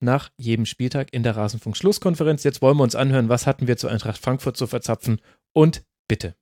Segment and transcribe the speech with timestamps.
[0.00, 2.44] nach jedem Spieltag in der Rasenfunk-Schlusskonferenz.
[2.44, 5.20] Jetzt wollen wir uns anhören, was hatten wir zu Eintracht Frankfurt zu verzapfen
[5.52, 6.34] und bitte.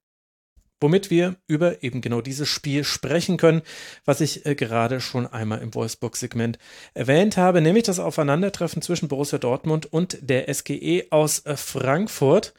[0.78, 3.62] Womit wir über eben genau dieses Spiel sprechen können,
[4.04, 6.58] was ich äh, gerade schon einmal im Voicebox-Segment
[6.92, 12.52] erwähnt habe, nämlich das Aufeinandertreffen zwischen Borussia Dortmund und der SGE aus äh, Frankfurt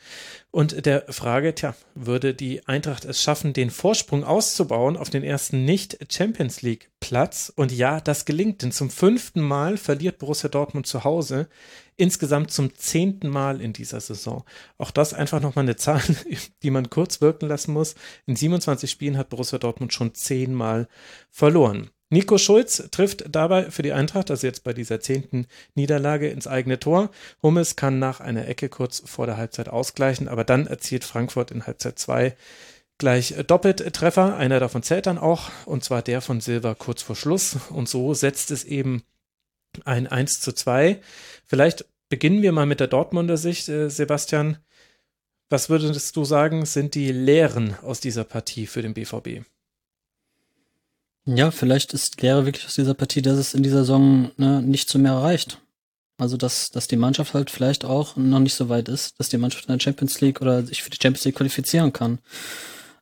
[0.57, 5.65] und der Frage, tja, würde die Eintracht es schaffen, den Vorsprung auszubauen auf den ersten
[5.65, 7.53] Nicht-Champions League-Platz?
[7.55, 11.47] Und ja, das gelingt, denn zum fünften Mal verliert Borussia Dortmund zu Hause,
[11.95, 14.45] insgesamt zum zehnten Mal in dieser Saison.
[14.79, 16.01] Auch das einfach nochmal eine Zahl,
[16.63, 17.93] die man kurz wirken lassen muss.
[18.25, 20.87] In 27 Spielen hat Borussia Dortmund schon zehnmal
[21.29, 21.91] verloren.
[22.09, 26.79] Nico Schulz trifft dabei für die Eintracht, also jetzt bei dieser zehnten Niederlage, ins eigene
[26.79, 27.11] Tor.
[27.43, 31.67] Hummels kann nach einer Ecke kurz vor der Halbzeit ausgleichen, aber dann erzielt Frankfurt in
[31.67, 32.35] Halbzeit 2
[32.97, 34.37] gleich doppelt Treffer.
[34.37, 37.57] Einer davon zählt dann auch, und zwar der von Silva kurz vor Schluss.
[37.69, 39.03] Und so setzt es eben
[39.85, 40.99] ein 1 zu 2.
[41.45, 44.57] Vielleicht beginnen wir mal mit der Dortmunder Sicht, äh, Sebastian.
[45.49, 49.45] Was würdest du sagen, sind die Lehren aus dieser Partie für den BVB?
[51.27, 54.87] Ja, vielleicht ist Lehre wirklich aus dieser Partie, dass es in dieser Saison ne, nicht
[54.87, 55.59] zu mehr reicht.
[56.17, 59.37] Also dass, dass die Mannschaft halt vielleicht auch noch nicht so weit ist, dass die
[59.37, 62.19] Mannschaft in der Champions League oder sich für die Champions League qualifizieren kann.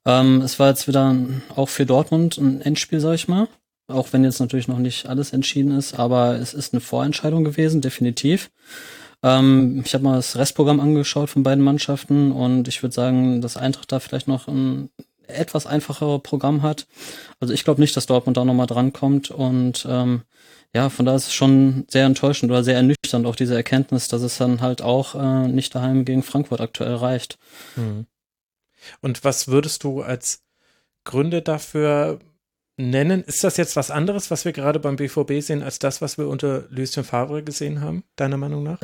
[0.06, 1.16] Ähm, es war jetzt wieder
[1.56, 3.48] auch für Dortmund ein Endspiel, sag ich mal.
[3.88, 7.82] Auch wenn jetzt natürlich noch nicht alles entschieden ist, aber es ist eine Vorentscheidung gewesen,
[7.82, 8.50] definitiv.
[9.22, 13.56] Ähm, ich habe mal das Restprogramm angeschaut von beiden Mannschaften und ich würde sagen, dass
[13.56, 14.90] Eintracht da vielleicht noch ein
[15.28, 16.88] etwas einfachere Programm hat.
[17.40, 20.24] Also ich glaube nicht, dass Dortmund da nochmal drankommt und ähm,
[20.74, 24.22] ja, von da ist es schon sehr enttäuschend oder sehr ernüchternd auch diese Erkenntnis, dass
[24.22, 27.38] es dann halt auch äh, nicht daheim gegen Frankfurt aktuell reicht.
[27.78, 28.08] Mhm.
[29.02, 30.44] Und was würdest du als
[31.06, 32.20] Gründe dafür
[32.78, 33.24] nennen?
[33.24, 36.28] Ist das jetzt was anderes, was wir gerade beim BVB sehen, als das, was wir
[36.28, 38.82] unter Lucien Favre gesehen haben, deiner Meinung nach?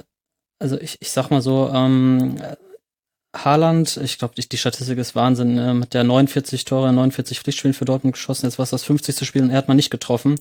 [0.60, 2.42] Also ich, ich sag mal so, ähm,
[3.36, 7.74] Haaland, ich glaube, die, die, Statistik ist Wahnsinn, äh, mit der 49 Tore, 49 Pflichtspielen
[7.74, 9.26] für Dortmund geschossen, jetzt war es das 50.
[9.26, 10.40] Spiel und er hat mal nicht getroffen.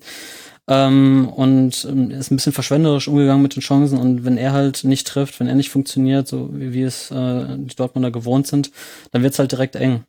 [0.67, 4.85] Ähm, und ähm, ist ein bisschen verschwenderisch umgegangen mit den Chancen und wenn er halt
[4.85, 8.71] nicht trifft, wenn er nicht funktioniert, so wie, wie es äh, die Dortmunder gewohnt sind,
[9.13, 10.05] dann wird's halt direkt eng.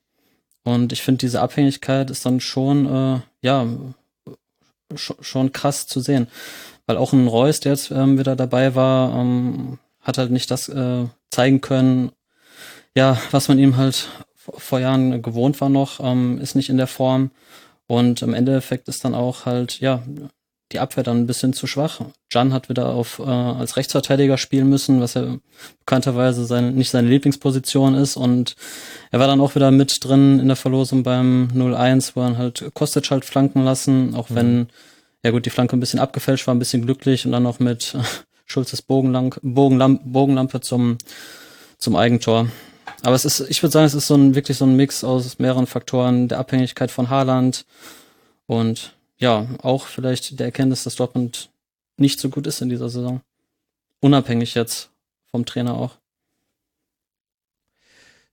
[0.63, 3.67] Und ich finde, diese Abhängigkeit ist dann schon, äh, ja,
[4.95, 6.27] sch schon krass zu sehen.
[6.85, 10.67] Weil auch ein Reus, der jetzt ähm, wieder dabei war, ähm, hat halt nicht das
[10.69, 12.11] äh, zeigen können,
[12.95, 16.87] ja, was man ihm halt vor Jahren gewohnt war noch, ähm, ist nicht in der
[16.87, 17.31] Form.
[17.87, 20.01] Und im Endeffekt ist dann auch halt, ja,
[20.71, 22.01] die Abwehr dann ein bisschen zu schwach.
[22.31, 25.37] Jan hat wieder auf äh, als Rechtsverteidiger spielen müssen, was ja
[25.79, 28.15] bekannterweise seine, nicht seine Lieblingsposition ist.
[28.15, 28.55] Und
[29.11, 32.71] er war dann auch wieder mit drin in der Verlosung beim 0-1, wo er halt
[32.73, 34.35] Kostic halt flanken lassen, auch mhm.
[34.35, 34.67] wenn,
[35.23, 37.97] ja gut, die Flanke ein bisschen abgefälscht war, ein bisschen glücklich und dann noch mit
[38.45, 40.97] Schulzes Bogenlamp Bogenlamp Bogenlampe zum,
[41.77, 42.47] zum Eigentor.
[43.03, 45.39] Aber es ist, ich würde sagen, es ist so ein wirklich so ein Mix aus
[45.39, 47.65] mehreren Faktoren, der Abhängigkeit von Haaland
[48.45, 51.51] und ja, auch vielleicht der Erkenntnis, dass Dortmund
[51.97, 53.21] nicht so gut ist in dieser Saison.
[53.99, 54.89] Unabhängig jetzt
[55.29, 55.97] vom Trainer auch.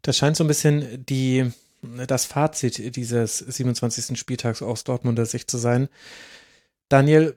[0.02, 1.50] Das scheint so ein bisschen die,
[1.82, 4.18] das Fazit dieses 27.
[4.18, 5.88] Spieltags aus Dortmunder Sicht zu sein.
[6.88, 7.36] Daniel,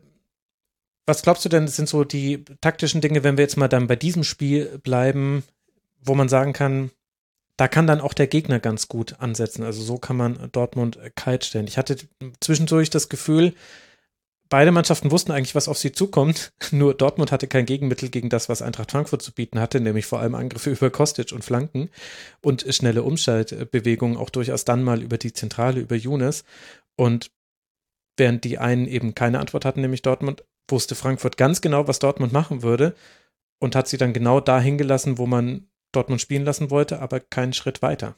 [1.06, 3.96] was glaubst du denn, sind so die taktischen Dinge, wenn wir jetzt mal dann bei
[3.96, 5.44] diesem Spiel bleiben,
[6.02, 6.92] wo man sagen kann,
[7.62, 9.64] da kann dann auch der Gegner ganz gut ansetzen.
[9.64, 11.68] Also so kann man Dortmund kalt stellen.
[11.68, 11.96] Ich hatte
[12.40, 13.54] zwischendurch das Gefühl,
[14.50, 16.54] beide Mannschaften wussten eigentlich, was auf sie zukommt.
[16.72, 20.22] Nur Dortmund hatte kein Gegenmittel gegen das, was Eintracht Frankfurt zu bieten hatte, nämlich vor
[20.22, 21.92] allem Angriffe über Kostic und Flanken
[22.42, 26.46] und schnelle Umschaltbewegungen, auch durchaus dann mal über die Zentrale, über Younes.
[26.96, 27.30] Und
[28.18, 32.34] während die einen eben keine Antwort hatten, nämlich Dortmund, wusste Frankfurt ganz genau, was Dortmund
[32.34, 32.96] machen würde
[33.60, 37.54] und hat sie dann genau dahin gelassen, wo man Dortmund spielen lassen wollte, aber keinen
[37.54, 38.16] Schritt weiter.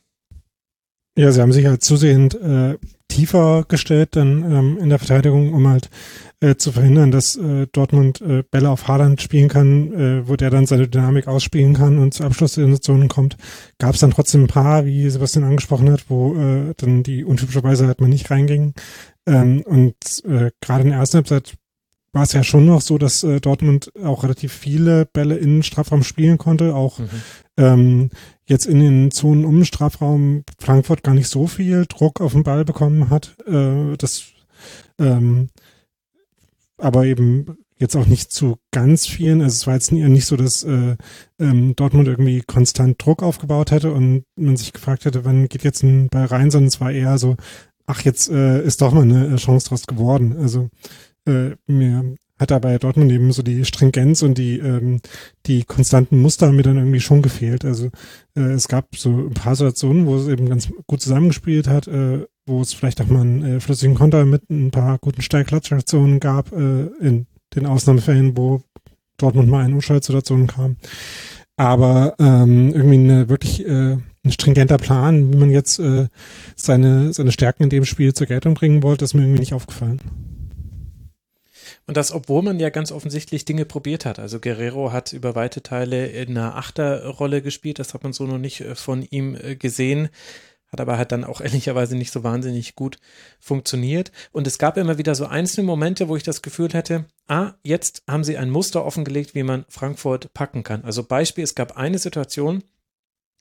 [1.16, 2.78] Ja, sie haben sich halt zusehend äh,
[3.08, 5.92] tiefer gestellt dann ähm, in der Verteidigung, um halt
[6.40, 10.50] äh, zu verhindern, dass äh, Dortmund äh, Bälle auf Haaland spielen kann, äh, wo der
[10.50, 13.38] dann seine Dynamik ausspielen kann und zu Abschlusssituationen kommt.
[13.78, 17.86] Gab es dann trotzdem ein paar, wie Sebastian angesprochen hat, wo äh, dann die untypischerweise
[17.86, 18.74] halt mal nicht reingingen.
[19.28, 19.96] Ähm, und
[20.26, 21.54] äh, gerade in der ersten Halbzeit
[22.14, 25.64] war es ja schon noch so, dass äh, Dortmund auch relativ viele Bälle in den
[25.64, 27.10] Strafraum spielen konnte, auch mhm.
[27.58, 28.10] ähm,
[28.46, 32.44] jetzt in den Zonen um den Strafraum Frankfurt gar nicht so viel Druck auf den
[32.44, 33.36] Ball bekommen hat.
[33.48, 34.24] Äh, das
[35.00, 35.50] ähm,
[36.78, 39.42] aber eben jetzt auch nicht zu ganz vielen.
[39.42, 40.96] Also es war jetzt nicht so, dass äh,
[41.40, 45.84] ähm, Dortmund irgendwie konstant Druck aufgebaut hätte und man sich gefragt hätte, wann geht jetzt
[45.84, 47.36] ein Ball rein, sondern es war eher so,
[47.86, 50.38] ach, jetzt äh, ist doch mal eine Chance draus geworden.
[50.38, 50.70] Also
[51.26, 55.02] äh, mir hat da bei Dortmund eben so die Stringenz und die, ähm,
[55.46, 57.64] die konstanten Muster mir dann irgendwie schon gefehlt.
[57.64, 57.90] Also
[58.36, 62.26] äh, es gab so ein paar Situationen, wo es eben ganz gut zusammengespielt hat, äh,
[62.46, 66.52] wo es vielleicht auch mal einen äh, flüssigen Konter mit ein paar guten Steilklatschaktionen gab,
[66.52, 68.62] äh, in den Ausnahmefällen, wo
[69.18, 70.78] Dortmund mal in Umschaltsituationen kam.
[71.56, 76.08] Aber ähm, irgendwie eine wirklich äh, ein stringenter Plan, wie man jetzt äh,
[76.56, 80.00] seine, seine Stärken in dem Spiel zur Geltung bringen wollte, ist mir irgendwie nicht aufgefallen.
[81.86, 84.18] Und das, obwohl man ja ganz offensichtlich Dinge probiert hat.
[84.18, 88.38] Also Guerrero hat über weite Teile in einer Achterrolle gespielt, das hat man so noch
[88.38, 90.10] nicht äh, von ihm äh, gesehen.
[90.68, 92.98] Hat aber halt dann auch ehrlicherweise nicht so wahnsinnig gut
[93.40, 94.12] funktioniert.
[94.32, 98.04] Und es gab immer wieder so einzelne Momente, wo ich das Gefühl hätte, ah, jetzt
[98.08, 100.86] haben sie ein Muster offengelegt, wie man Frankfurt packen kann.
[100.86, 102.64] Also Beispiel, es gab eine Situation,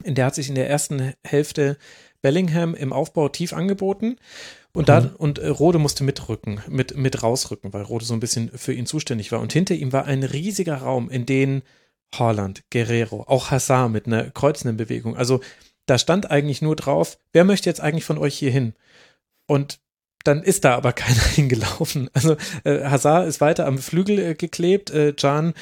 [0.02, 1.78] in der hat sich in der ersten Hälfte
[2.22, 4.16] Bellingham im Aufbau tief angeboten
[4.72, 5.16] und dann, mhm.
[5.16, 8.86] und äh, Rode musste mitrücken, mit, mit rausrücken, weil Rode so ein bisschen für ihn
[8.86, 9.40] zuständig war.
[9.40, 11.62] Und hinter ihm war ein riesiger Raum, in den
[12.14, 15.16] Holland, Guerrero, auch Hazard mit einer kreuzenden Bewegung.
[15.16, 15.40] Also
[15.86, 18.74] da stand eigentlich nur drauf, wer möchte jetzt eigentlich von euch hier hin?
[19.46, 19.80] Und
[20.24, 22.08] dann ist da aber keiner hingelaufen.
[22.12, 25.54] Also äh, Hazard ist weiter am Flügel äh, geklebt, äh, Can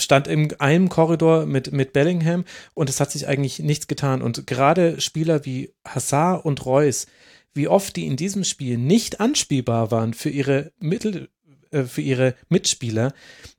[0.00, 2.44] stand in einem Korridor mit, mit Bellingham
[2.74, 4.22] und es hat sich eigentlich nichts getan.
[4.22, 7.06] Und gerade Spieler wie Hazard und Reus,
[7.52, 11.28] wie oft die in diesem Spiel nicht anspielbar waren für ihre Mittel,
[11.70, 13.12] äh, für ihre Mitspieler,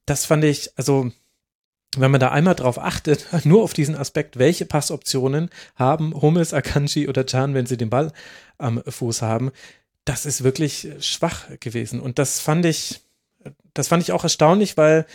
[0.05, 1.11] das fand ich, also
[1.97, 7.07] wenn man da einmal drauf achtet, nur auf diesen Aspekt, welche Passoptionen haben Hummels, Akanji
[7.07, 8.11] oder Can, wenn sie den Ball
[8.57, 9.51] am Fuß haben,
[10.05, 11.99] das ist wirklich schwach gewesen.
[11.99, 13.01] Und das fand ich,
[13.73, 15.05] das fand ich auch erstaunlich, weil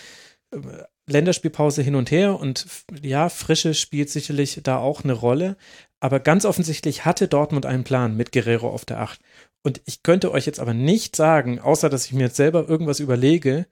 [0.52, 0.58] äh,
[1.08, 2.66] Länderspielpause hin und her und
[3.00, 5.56] ja, Frische spielt sicherlich da auch eine Rolle.
[6.00, 9.20] Aber ganz offensichtlich hatte Dortmund einen Plan mit Guerrero auf der Acht.
[9.62, 13.00] Und ich könnte euch jetzt aber nicht sagen, außer dass ich mir jetzt selber irgendwas
[13.00, 13.66] überlege,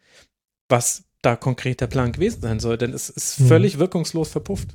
[0.68, 3.48] was da konkret der Plan gewesen sein soll, denn es ist mhm.
[3.48, 4.74] völlig wirkungslos verpufft.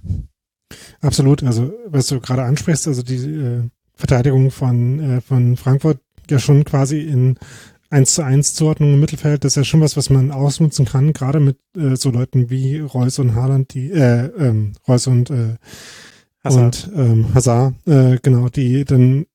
[1.02, 3.64] Absolut, also was du gerade ansprichst, also die äh,
[3.96, 7.38] Verteidigung von, äh, von Frankfurt ja schon quasi in
[7.90, 11.14] 1 zu 1 Zuordnung im Mittelfeld, das ist ja schon was, was man ausnutzen kann,
[11.14, 15.56] gerade mit äh, so Leuten wie Reus und Haaland, die, äh, ähm, Reus und äh,
[16.44, 16.90] Hazard.
[16.94, 19.26] und ähm, Hazard, äh, genau, die dann,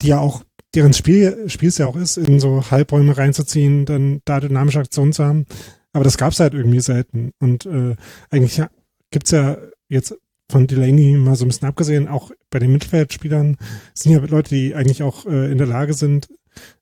[0.00, 0.44] die ja auch,
[0.74, 5.12] deren Spiel, Spiel es ja auch ist, in so Halbräume reinzuziehen, dann da dynamische Aktionen
[5.12, 5.44] zu haben.
[5.92, 7.32] Aber das gab es halt irgendwie selten.
[7.38, 7.96] Und äh,
[8.30, 8.70] eigentlich ja,
[9.10, 9.58] gibt's ja
[9.88, 10.16] jetzt
[10.50, 13.56] von Delaney mal so ein bisschen abgesehen, auch bei den Mittelfeldspielern
[13.94, 16.28] sind ja Leute, die eigentlich auch äh, in der Lage sind,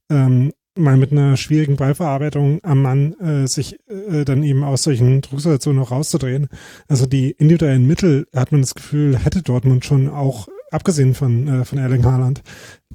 [0.08, 5.20] ähm, mal mit einer schwierigen Ballverarbeitung am Mann äh, sich äh, dann eben aus solchen
[5.20, 6.49] Drucksituationen noch rauszudrehen.
[6.88, 11.64] Also die individuellen Mittel, hat man das Gefühl, hätte Dortmund schon auch, abgesehen von, äh,
[11.64, 12.42] von Erling Haaland,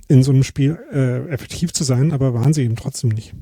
[0.08, 3.34] in so einem Spiel äh, effektiv zu sein, aber waren sie eben trotzdem nicht.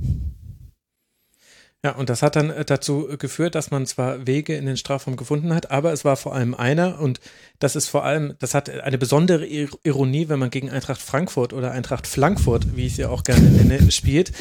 [1.85, 5.17] Ja, und das hat dann äh, dazu geführt, dass man zwar Wege in den Strafraum
[5.17, 7.19] gefunden hat, aber es war vor allem einer und
[7.59, 11.71] das ist vor allem, das hat eine besondere Ironie, wenn man gegen Eintracht Frankfurt oder
[11.71, 14.31] Eintracht Flankfurt, wie ich sie auch gerne nenne, spielt.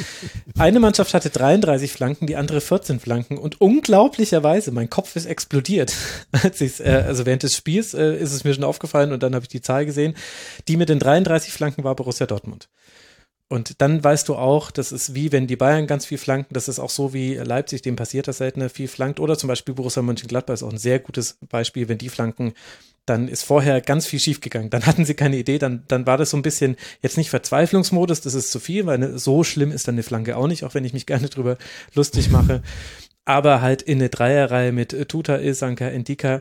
[0.56, 5.92] Eine Mannschaft hatte 33 Flanken, die andere 14 Flanken und unglaublicherweise, mein Kopf ist explodiert.
[6.30, 9.34] Als ich's, äh, also während des Spiels äh, ist es mir schon aufgefallen und dann
[9.34, 10.14] habe ich die Zahl gesehen.
[10.68, 12.68] Die mit den 33 Flanken war Borussia Dortmund.
[13.52, 16.68] Und dann weißt du auch, das ist wie wenn die Bayern ganz viel flanken, das
[16.68, 19.20] ist auch so wie Leipzig, dem passiert das seltener viel flankt.
[19.20, 22.54] Oder zum Beispiel Borussia Mönchengladbach ist auch ein sehr gutes Beispiel, wenn die flanken,
[23.04, 24.70] dann ist vorher ganz viel schiefgegangen.
[24.70, 28.22] Dann hatten sie keine Idee, dann, dann war das so ein bisschen jetzt nicht Verzweiflungsmodus,
[28.22, 30.86] das ist zu viel, weil so schlimm ist dann eine Flanke auch nicht, auch wenn
[30.86, 31.58] ich mich gerne drüber
[31.92, 32.62] lustig mache.
[33.26, 36.40] Aber halt in eine Dreierreihe mit Tuta, Ilsanka, Endika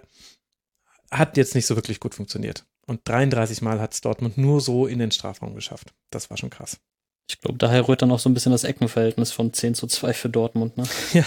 [1.12, 2.64] hat jetzt nicht so wirklich gut funktioniert.
[2.88, 5.94] Und 33 Mal hat es Dortmund nur so in den Strafraum geschafft.
[6.10, 6.80] Das war schon krass.
[7.28, 10.14] Ich glaube, daher rührt dann auch so ein bisschen das Eckenverhältnis von 10 zu 2
[10.14, 10.84] für Dortmund, ne?
[11.14, 11.24] Ja.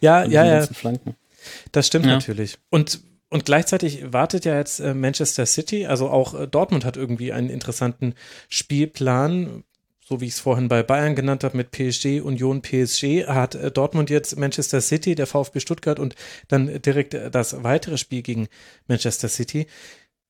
[0.00, 0.66] Ja, ja, ja.
[0.66, 1.14] Flanken.
[1.70, 2.12] Das stimmt ja.
[2.12, 2.58] natürlich.
[2.70, 3.00] Und
[3.34, 7.50] und gleichzeitig wartet ja jetzt äh, Manchester City, also auch äh, Dortmund hat irgendwie einen
[7.50, 8.14] interessanten
[8.48, 9.64] Spielplan.
[10.06, 13.72] So wie ich es vorhin bei Bayern genannt habe mit PSG, Union, PSG, hat äh,
[13.72, 16.14] Dortmund jetzt Manchester City, der VfB Stuttgart und
[16.46, 18.46] dann direkt das weitere Spiel gegen
[18.86, 19.66] Manchester City.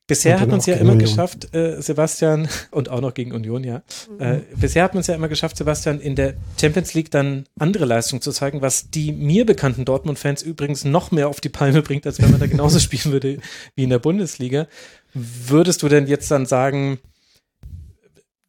[0.07, 1.09] Bisher hat man es ja immer Union.
[1.09, 3.83] geschafft, äh, Sebastian, und auch noch gegen Union, ja.
[4.11, 4.21] Mhm.
[4.21, 7.87] Äh, bisher hat man es ja immer geschafft, Sebastian, in der Champions League dann andere
[7.87, 12.07] Leistungen zu zeigen, was die mir bekannten Dortmund-Fans übrigens noch mehr auf die Palme bringt,
[12.07, 13.39] als wenn man da genauso spielen würde
[13.77, 14.67] wie in der Bundesliga.
[15.15, 16.99] Würdest du denn jetzt dann sagen,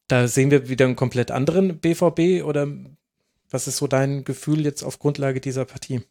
[0.10, 2.68] da sehen wir wieder einen komplett anderen BVB oder
[3.50, 6.02] was ist so dein Gefühl jetzt auf Grundlage dieser Partie?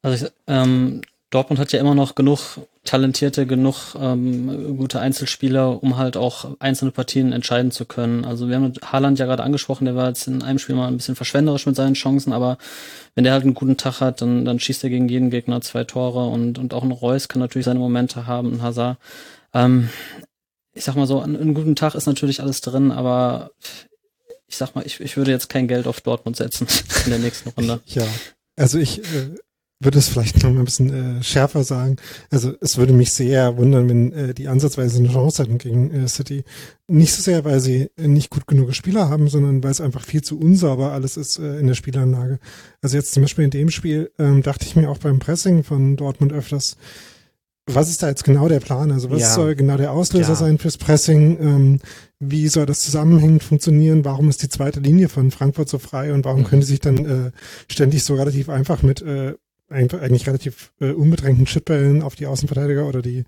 [0.00, 1.02] Also ich, ähm,
[1.34, 2.38] Dortmund hat ja immer noch genug
[2.84, 8.24] talentierte, genug ähm, gute Einzelspieler, um halt auch einzelne Partien entscheiden zu können.
[8.24, 10.96] Also wir haben Haaland ja gerade angesprochen, der war jetzt in einem Spiel mal ein
[10.96, 12.56] bisschen verschwenderisch mit seinen Chancen, aber
[13.16, 15.82] wenn der halt einen guten Tag hat, dann, dann schießt er gegen jeden Gegner zwei
[15.82, 18.98] Tore und, und auch ein Reus kann natürlich seine Momente haben, ein Hazard.
[19.52, 19.88] Ähm,
[20.72, 23.50] ich sag mal so, an einem guten Tag ist natürlich alles drin, aber
[24.46, 26.68] ich sag mal, ich, ich würde jetzt kein Geld auf Dortmund setzen
[27.06, 27.80] in der nächsten Runde.
[27.86, 28.06] Ja,
[28.56, 29.34] also ich äh,
[29.84, 31.96] würde es vielleicht noch mal ein bisschen äh, schärfer sagen.
[32.30, 36.08] Also es würde mich sehr wundern, wenn äh, die ansatzweise eine Chance hätten gegen äh,
[36.08, 36.44] City.
[36.86, 40.04] Nicht so sehr, weil sie äh, nicht gut genug Spieler haben, sondern weil es einfach
[40.04, 42.38] viel zu unsauber alles ist äh, in der Spielanlage.
[42.82, 45.96] Also jetzt zum Beispiel in dem Spiel ähm, dachte ich mir auch beim Pressing von
[45.96, 46.76] Dortmund öfters,
[47.66, 48.92] was ist da jetzt genau der Plan?
[48.92, 49.32] Also was ja.
[49.32, 50.34] soll genau der Auslöser ja.
[50.34, 51.38] sein fürs Pressing?
[51.40, 51.80] Ähm,
[52.20, 54.04] wie soll das zusammenhängend funktionieren?
[54.04, 56.44] Warum ist die zweite Linie von Frankfurt so frei und warum mhm.
[56.44, 57.30] können die sich dann äh,
[57.68, 59.34] ständig so relativ einfach mit äh,
[59.68, 63.24] eigentlich relativ äh, unbedrängten Chipbällen auf die Außenverteidiger oder die,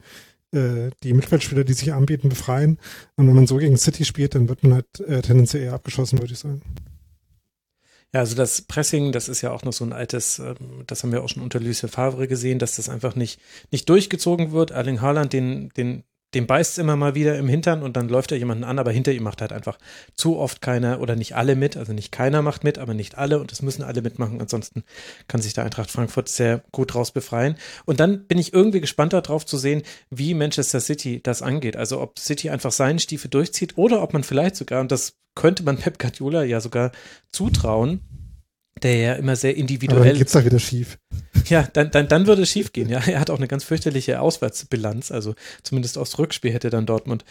[0.53, 2.79] äh, die Mittelfeldspieler, die sich anbieten, befreien.
[3.17, 6.19] Und wenn man so gegen City spielt, dann wird man halt äh, tendenziell eher abgeschossen,
[6.19, 6.63] würde ich sagen.
[8.15, 11.13] Ja, also das Pressing, das ist ja auch noch so ein altes, ähm, das haben
[11.13, 13.41] wir auch schon unter Lucien Favre gesehen, dass das einfach nicht,
[13.71, 14.71] nicht durchgezogen wird.
[14.71, 16.05] Erling Haaland, den, den
[16.37, 18.93] dem beißt es immer mal wieder im Hintern und dann läuft er jemanden an, aber
[18.93, 19.79] hinter ihm macht halt einfach
[20.17, 21.79] zu oft keiner oder nicht alle mit.
[21.79, 24.39] Also nicht keiner macht mit, aber nicht alle und es müssen alle mitmachen.
[24.39, 24.85] Ansonsten
[25.29, 27.57] kann sich der Eintracht Frankfurt sehr gut raus befreien.
[27.87, 31.75] Und dann bin ich irgendwie gespannt darauf zu sehen, wie Manchester City das angeht.
[31.75, 35.63] Also ob City einfach seinen Stiefel durchzieht oder ob man vielleicht sogar, und das könnte
[35.63, 36.93] man Pep Guardiola ja sogar
[37.33, 38.01] zutrauen,
[38.83, 40.01] der ja immer sehr individuell.
[40.01, 40.99] Aber dann geht's da wieder schief.
[41.49, 42.89] Ja, dann, dann, dann würde es schief gehen.
[42.89, 45.11] Ja, er hat auch eine ganz fürchterliche Auswärtsbilanz.
[45.11, 47.25] Also zumindest aufs Rückspiel hätte dann Dortmund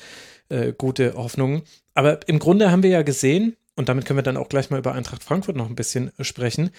[0.50, 1.64] äh, gute Hoffnungen.
[1.94, 4.80] Aber im Grunde haben wir ja gesehen, und damit können wir dann auch gleich mal
[4.80, 6.72] über Eintracht Frankfurt noch ein bisschen sprechen.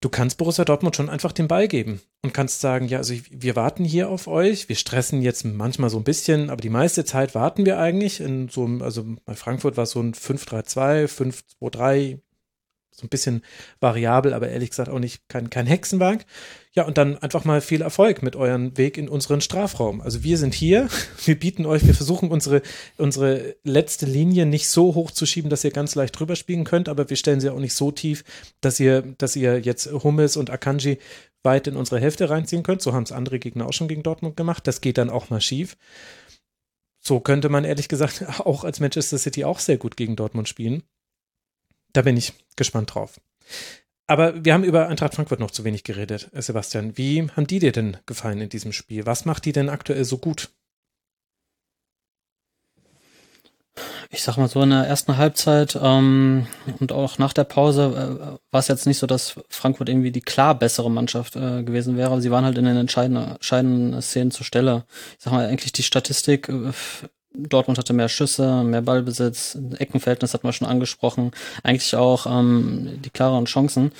[0.00, 3.56] Du kannst Borussia Dortmund schon einfach den Ball geben und kannst sagen, ja, also wir
[3.56, 4.68] warten hier auf euch.
[4.68, 8.48] Wir stressen jetzt manchmal so ein bisschen, aber die meiste Zeit warten wir eigentlich in
[8.48, 12.20] so einem, also bei Frankfurt war es so ein 5-3-2, 5-2-3,
[12.98, 13.42] so ein bisschen
[13.80, 16.26] variabel, aber ehrlich gesagt auch nicht kein, kein Hexenwerk.
[16.72, 20.00] Ja, und dann einfach mal viel Erfolg mit euren Weg in unseren Strafraum.
[20.00, 20.88] Also wir sind hier,
[21.24, 22.62] wir bieten euch, wir versuchen unsere,
[22.96, 26.88] unsere letzte Linie nicht so hoch zu schieben, dass ihr ganz leicht drüber spielen könnt,
[26.88, 28.24] aber wir stellen sie auch nicht so tief,
[28.60, 30.98] dass ihr, dass ihr jetzt Hummels und Akanji
[31.44, 32.82] weit in unsere Hälfte reinziehen könnt.
[32.82, 34.66] So haben es andere Gegner auch schon gegen Dortmund gemacht.
[34.66, 35.76] Das geht dann auch mal schief.
[37.00, 40.82] So könnte man ehrlich gesagt auch als Manchester City auch sehr gut gegen Dortmund spielen.
[41.92, 43.18] Da bin ich gespannt drauf.
[44.06, 46.96] Aber wir haben über Eintracht Frankfurt noch zu wenig geredet, äh, Sebastian.
[46.96, 49.06] Wie haben die dir denn gefallen in diesem Spiel?
[49.06, 50.50] Was macht die denn aktuell so gut?
[54.10, 56.46] Ich sag mal so, in der ersten Halbzeit ähm,
[56.80, 60.22] und auch nach der Pause äh, war es jetzt nicht so, dass Frankfurt irgendwie die
[60.22, 62.20] klar bessere Mannschaft äh, gewesen wäre.
[62.22, 64.86] Sie waren halt in den entscheidenden, entscheidenden Szenen zur Stelle.
[65.18, 66.72] Ich sag mal, eigentlich die Statistik äh,
[67.34, 71.32] Dortmund hatte mehr Schüsse, mehr Ballbesitz, Eckenverhältnis hat man schon angesprochen,
[71.62, 73.92] eigentlich auch ähm, die klareren Chancen.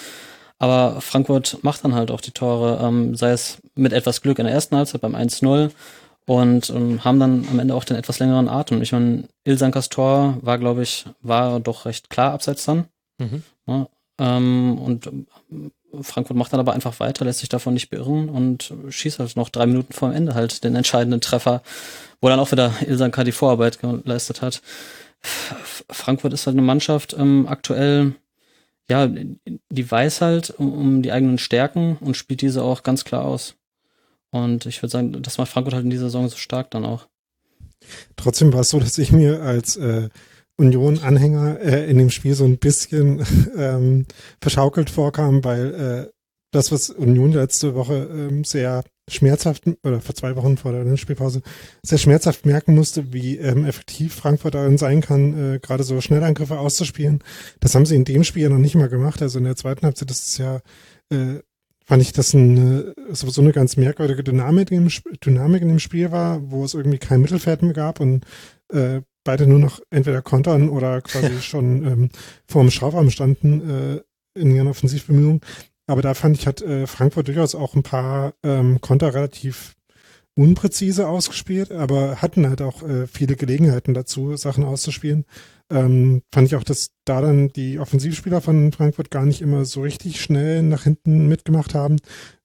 [0.59, 4.45] Aber Frankfurt macht dann halt auch die Tore, ähm, sei es mit etwas Glück in
[4.45, 5.71] der ersten Halbzeit beim 1-0
[6.27, 8.83] und ähm, haben dann am Ende auch den etwas längeren Atem.
[8.83, 12.87] Ich meine, Ilsankas Tor war, glaube ich, war doch recht klar abseits dann.
[13.19, 13.43] Mhm.
[13.67, 13.87] Ja,
[14.19, 15.09] ähm, und
[16.01, 19.49] Frankfurt macht dann aber einfach weiter, lässt sich davon nicht beirren und schießt halt noch
[19.49, 21.63] drei Minuten vor dem Ende halt den entscheidenden Treffer,
[22.21, 24.61] wo dann auch wieder Ilsanka die Vorarbeit geleistet hat.
[25.91, 28.15] Frankfurt ist halt eine Mannschaft ähm, aktuell,
[28.89, 29.09] ja,
[29.71, 33.55] die weiß halt um, um, die eigenen Stärken und spielt diese auch ganz klar aus.
[34.31, 37.07] Und ich würde sagen, das macht Frankfurt halt in dieser Saison so stark dann auch.
[38.17, 40.09] Trotzdem war es so, dass ich mir als äh,
[40.59, 43.25] Union-Anhänger äh, in dem Spiel so ein bisschen
[43.57, 44.07] ähm,
[44.41, 46.13] verschaukelt vorkam, weil äh,
[46.51, 51.43] das, was Union letzte Woche ähm, sehr schmerzhaft, oder vor zwei Wochen vor der Spielpause,
[51.83, 56.59] sehr schmerzhaft merken musste, wie ähm, effektiv Frankfurt darin sein kann, äh, gerade so Schnellangriffe
[56.59, 57.23] auszuspielen.
[57.61, 59.23] Das haben sie in dem Spiel ja noch nicht mal gemacht.
[59.23, 60.61] Also in der zweiten Halbzeit ist es ja
[61.11, 61.41] äh,
[61.89, 66.13] fand ich, dass ein, so eine ganz merkwürdige Dynamik in, dem, Dynamik in dem Spiel
[66.13, 68.27] war, wo es irgendwie kein Mittelfeld mehr gab und
[68.71, 72.11] äh, beide nur noch entweder kontern oder quasi schon ähm,
[72.47, 75.41] vor dem Strafraum standen äh, in ihren Offensivbemühungen.
[75.87, 79.75] Aber da fand ich, hat äh, Frankfurt durchaus auch ein paar ähm, Konter relativ
[80.37, 85.25] unpräzise ausgespielt, aber hatten halt auch äh, viele Gelegenheiten dazu, Sachen auszuspielen.
[85.71, 89.83] Ähm, fand ich auch, dass da dann die Offensivspieler von Frankfurt gar nicht immer so
[89.83, 91.97] richtig schnell nach hinten mitgemacht haben,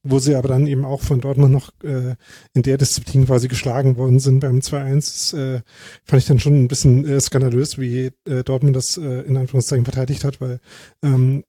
[0.03, 2.15] wo sie aber dann eben auch von Dortmund noch äh,
[2.53, 5.37] in der Disziplin quasi geschlagen worden sind beim 2-1.
[5.37, 5.61] Äh,
[6.03, 9.85] fand ich dann schon ein bisschen äh, skandalös, wie äh, Dortmund das äh, in Anführungszeichen
[9.85, 10.59] verteidigt hat, weil
[11.03, 11.43] ähm,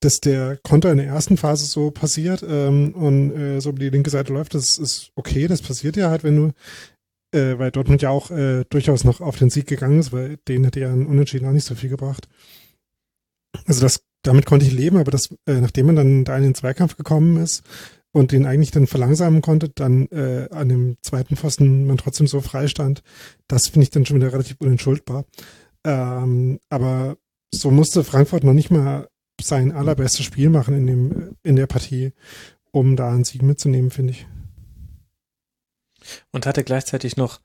[0.00, 3.88] dass der Konter in der ersten Phase so passiert ähm, und äh, so über die
[3.88, 8.02] linke Seite läuft, das ist okay, das passiert ja halt, wenn du, äh, weil Dortmund
[8.02, 11.06] ja auch äh, durchaus noch auf den Sieg gegangen ist, weil denen hätte ja ein
[11.06, 12.28] Unentschieden auch nicht so viel gebracht.
[13.64, 16.54] Also das, damit konnte ich leben, aber das, äh, nachdem man dann da in den
[16.54, 17.62] Zweikampf gekommen ist
[18.12, 22.40] und den eigentlich dann verlangsamen konnte, dann äh, an dem zweiten Pfosten man trotzdem so
[22.40, 23.02] frei stand,
[23.48, 25.24] das finde ich dann schon wieder relativ unentschuldbar.
[25.84, 27.16] Ähm, aber
[27.52, 29.08] so musste Frankfurt noch nicht mal
[29.40, 32.12] sein allerbestes Spiel machen in, dem, in der Partie,
[32.70, 34.26] um da einen Sieg mitzunehmen, finde ich.
[36.32, 37.40] Und hatte gleichzeitig noch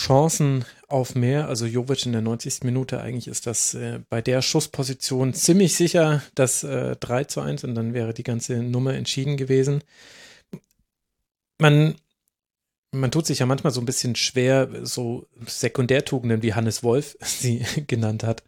[0.00, 1.48] Chancen auf mehr.
[1.48, 2.64] Also Jovic in der 90.
[2.64, 7.64] Minute, eigentlich ist das äh, bei der Schussposition ziemlich sicher das äh, 3 zu 1
[7.64, 9.82] und dann wäre die ganze Nummer entschieden gewesen.
[11.58, 11.96] Man,
[12.92, 17.62] man tut sich ja manchmal so ein bisschen schwer, so Sekundärtugenden wie Hannes Wolf sie
[17.86, 18.42] genannt hat,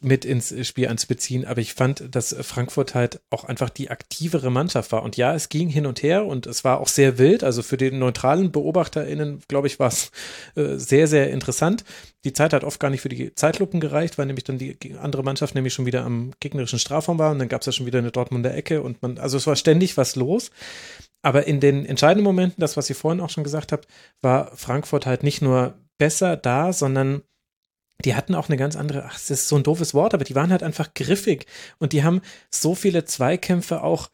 [0.00, 4.92] mit ins Spiel anzubeziehen, aber ich fand, dass Frankfurt halt auch einfach die aktivere Mannschaft
[4.92, 5.02] war.
[5.02, 7.44] Und ja, es ging hin und her und es war auch sehr wild.
[7.44, 10.10] Also für den neutralen BeobachterInnen, glaube ich, war es
[10.54, 11.84] äh, sehr, sehr interessant.
[12.24, 15.22] Die Zeit hat oft gar nicht für die Zeitlupen gereicht, weil nämlich dann die andere
[15.22, 17.98] Mannschaft nämlich schon wieder am gegnerischen Strafraum war und dann gab es ja schon wieder
[17.98, 20.50] eine Dortmunder Ecke und man, also es war ständig was los.
[21.22, 23.88] Aber in den entscheidenden Momenten, das, was ihr vorhin auch schon gesagt habt,
[24.22, 27.22] war Frankfurt halt nicht nur besser da, sondern
[28.04, 30.34] die hatten auch eine ganz andere, ach, das ist so ein doofes Wort, aber die
[30.34, 31.46] waren halt einfach griffig
[31.78, 34.10] und die haben so viele Zweikämpfe auch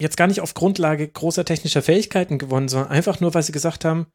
[0.00, 3.84] jetzt gar nicht auf Grundlage großer technischer Fähigkeiten gewonnen, sondern einfach nur, weil sie gesagt
[3.84, 4.06] haben,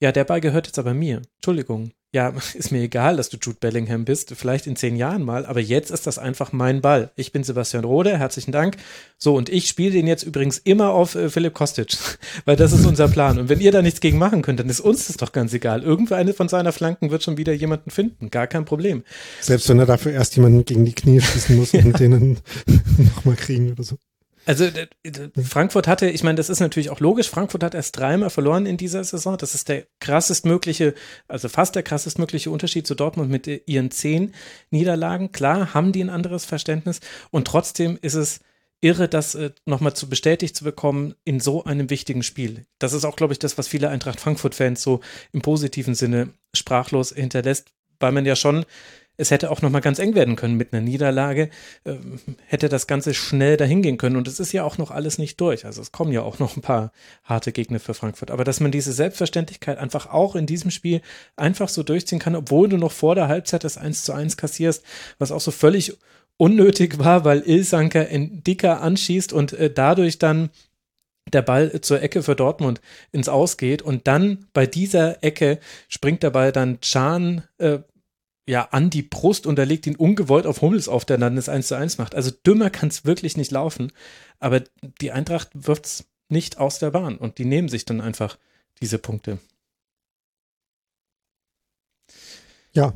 [0.00, 1.22] ja, der Ball gehört jetzt aber mir.
[1.36, 1.92] Entschuldigung.
[2.14, 5.60] Ja, ist mir egal, dass du Jude Bellingham bist, vielleicht in zehn Jahren mal, aber
[5.60, 7.10] jetzt ist das einfach mein Ball.
[7.16, 8.76] Ich bin Sebastian Rode, herzlichen Dank.
[9.16, 11.96] So, und ich spiele den jetzt übrigens immer auf äh, Philipp Kostic,
[12.44, 13.38] weil das ist unser Plan.
[13.38, 15.82] Und wenn ihr da nichts gegen machen könnt, dann ist uns das doch ganz egal.
[15.82, 19.04] Irgendeine von seiner Flanken wird schon wieder jemanden finden, gar kein Problem.
[19.40, 21.98] Selbst wenn er dafür erst jemanden gegen die Knie schießen muss und ja.
[21.98, 22.38] den
[22.98, 23.96] nochmal kriegen oder so.
[24.44, 24.68] Also
[25.42, 28.76] Frankfurt hatte, ich meine, das ist natürlich auch logisch, Frankfurt hat erst dreimal verloren in
[28.76, 29.38] dieser Saison.
[29.38, 30.94] Das ist der krassestmögliche,
[31.28, 34.34] also fast der krassestmögliche Unterschied zu Dortmund mit ihren zehn
[34.70, 35.32] Niederlagen.
[35.32, 37.00] Klar haben die ein anderes Verständnis
[37.30, 38.40] und trotzdem ist es
[38.80, 42.66] irre, das äh, nochmal zu bestätigt zu bekommen in so einem wichtigen Spiel.
[42.78, 45.00] Das ist auch, glaube ich, das, was viele Eintracht Frankfurt-Fans so
[45.32, 47.68] im positiven Sinne sprachlos hinterlässt,
[48.00, 48.66] weil man ja schon
[49.16, 51.50] es hätte auch noch mal ganz eng werden können mit einer Niederlage,
[51.84, 51.94] äh,
[52.46, 55.40] hätte das Ganze schnell dahin gehen können und es ist ja auch noch alles nicht
[55.40, 55.66] durch.
[55.66, 56.92] Also es kommen ja auch noch ein paar
[57.24, 58.30] harte Gegner für Frankfurt.
[58.30, 61.02] Aber dass man diese Selbstverständlichkeit einfach auch in diesem Spiel
[61.36, 64.82] einfach so durchziehen kann, obwohl du noch vor der Halbzeit das 1 zu 1 kassierst,
[65.18, 65.96] was auch so völlig
[66.38, 70.50] unnötig war, weil Ilsanker in Dicker anschießt und äh, dadurch dann
[71.32, 72.80] der Ball zur Ecke für Dortmund
[73.12, 77.78] ins Ausgeht und dann bei dieser Ecke springt der Ball dann Can äh,
[78.46, 81.48] ja, an die Brust und er legt ihn ungewollt auf Hummels auf, der dann das
[81.48, 82.14] 1 zu 1 macht.
[82.14, 83.92] Also dümmer kann es wirklich nicht laufen.
[84.40, 84.62] Aber
[85.00, 88.38] die Eintracht wirft es nicht aus der Bahn und die nehmen sich dann einfach
[88.80, 89.38] diese Punkte.
[92.72, 92.94] Ja.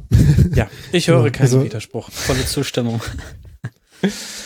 [0.54, 2.10] Ja, ich höre keinen also, Widerspruch.
[2.10, 3.00] Volle Zustimmung.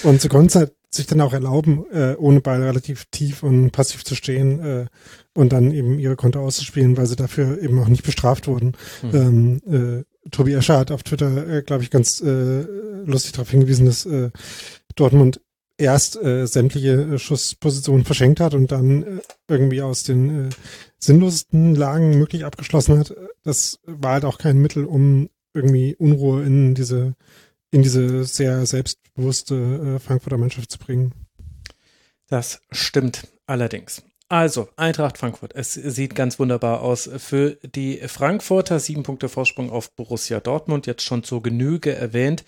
[0.03, 3.71] Und sie konnten es halt sich dann auch erlauben, äh, ohne Ball relativ tief und
[3.71, 4.87] passiv zu stehen äh,
[5.35, 8.77] und dann eben ihre Konto auszuspielen, weil sie dafür eben auch nicht bestraft wurden.
[9.03, 9.61] Mhm.
[9.69, 12.63] Ähm, äh, Tobi Escher hat auf Twitter, äh, glaube ich, ganz äh,
[13.05, 14.31] lustig darauf hingewiesen, dass äh,
[14.95, 15.41] Dortmund
[15.79, 20.51] erst äh, sämtliche äh, Schusspositionen verschenkt hat und dann äh, irgendwie aus den äh,
[20.99, 23.15] sinnlosesten Lagen möglich abgeschlossen hat.
[23.43, 27.15] Das war halt auch kein Mittel, um irgendwie Unruhe in diese
[27.73, 31.13] in diese sehr selbstbewusste äh, Frankfurter Mannschaft zu bringen.
[32.27, 34.03] Das stimmt allerdings.
[34.33, 35.57] Also, Eintracht Frankfurt.
[35.57, 38.79] Es sieht ganz wunderbar aus für die Frankfurter.
[38.79, 42.45] Sieben Punkte Vorsprung auf Borussia Dortmund, jetzt schon zur Genüge erwähnt.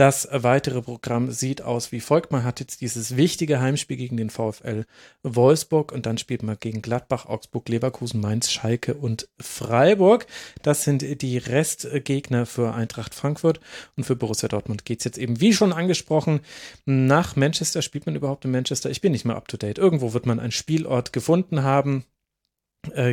[0.00, 2.32] Das weitere Programm sieht aus wie folgt.
[2.32, 4.86] Man hat jetzt dieses wichtige Heimspiel gegen den VfL
[5.22, 10.26] Wolfsburg und dann spielt man gegen Gladbach, Augsburg, Leverkusen, Mainz, Schalke und Freiburg.
[10.62, 13.60] Das sind die Restgegner für Eintracht Frankfurt
[13.94, 16.40] und für Borussia Dortmund geht es jetzt eben, wie schon angesprochen,
[16.86, 17.82] nach Manchester.
[17.82, 18.88] Spielt man überhaupt in Manchester?
[18.88, 19.76] Ich bin nicht mehr up to date.
[19.76, 22.06] Irgendwo wird man einen Spielort gefunden haben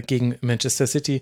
[0.06, 1.22] gegen Manchester City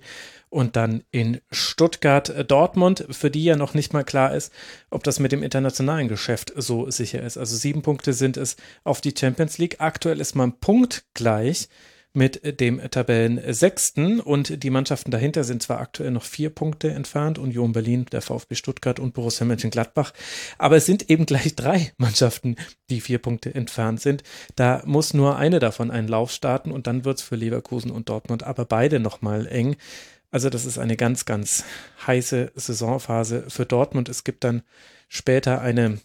[0.49, 4.53] und dann in Stuttgart äh, Dortmund, für die ja noch nicht mal klar ist,
[4.89, 7.37] ob das mit dem internationalen Geschäft so sicher ist.
[7.37, 9.77] Also sieben Punkte sind es auf die Champions League.
[9.79, 11.67] Aktuell ist man punktgleich
[12.15, 17.73] mit dem Tabellensechsten und die Mannschaften dahinter sind zwar aktuell noch vier Punkte entfernt, Union
[17.73, 20.13] Berlin, der VfB Stuttgart und Borussia Mönchengladbach,
[20.57, 22.55] aber es sind eben gleich drei Mannschaften,
[22.89, 24.23] die vier Punkte entfernt sind.
[24.55, 28.09] Da muss nur eine davon einen Lauf starten und dann wird es für Leverkusen und
[28.09, 29.75] Dortmund aber beide nochmal eng.
[30.31, 31.63] Also das ist eine ganz, ganz
[32.05, 34.09] heiße Saisonphase für Dortmund.
[34.09, 34.63] Es gibt dann
[35.07, 35.99] später eine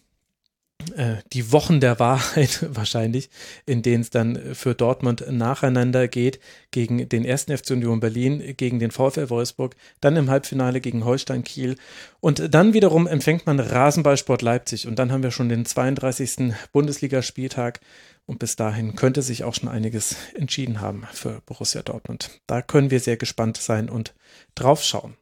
[1.33, 3.29] die Wochen der Wahrheit wahrscheinlich,
[3.65, 6.39] in denen es dann für Dortmund nacheinander geht,
[6.71, 11.43] gegen den ersten FC Union Berlin, gegen den VfL Wolfsburg, dann im Halbfinale gegen Holstein
[11.43, 11.75] Kiel
[12.19, 16.53] und dann wiederum empfängt man Rasenballsport Leipzig und dann haben wir schon den 32.
[16.71, 17.79] Bundesligaspieltag
[18.25, 22.41] und bis dahin könnte sich auch schon einiges entschieden haben für Borussia Dortmund.
[22.47, 24.13] Da können wir sehr gespannt sein und
[24.55, 25.17] drauf schauen.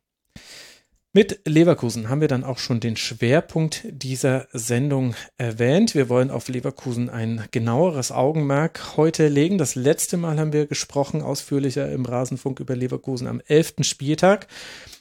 [1.12, 5.96] Mit Leverkusen haben wir dann auch schon den Schwerpunkt dieser Sendung erwähnt.
[5.96, 9.58] Wir wollen auf Leverkusen ein genaueres Augenmerk heute legen.
[9.58, 13.78] Das letzte Mal haben wir gesprochen ausführlicher im Rasenfunk über Leverkusen am 11.
[13.82, 14.46] Spieltag.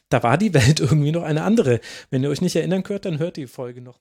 [0.08, 1.78] Da war die Welt irgendwie noch eine andere.
[2.08, 4.00] Wenn ihr euch nicht erinnern könnt, dann hört die Folge noch.